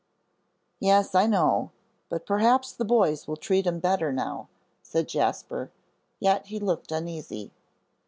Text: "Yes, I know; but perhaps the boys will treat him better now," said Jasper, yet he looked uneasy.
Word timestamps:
"Yes, 0.79 1.13
I 1.13 1.27
know; 1.27 1.69
but 2.09 2.25
perhaps 2.25 2.71
the 2.73 2.83
boys 2.83 3.27
will 3.27 3.37
treat 3.37 3.67
him 3.67 3.77
better 3.79 4.11
now," 4.11 4.47
said 4.81 5.07
Jasper, 5.07 5.69
yet 6.19 6.47
he 6.47 6.57
looked 6.59 6.91
uneasy. 6.91 7.51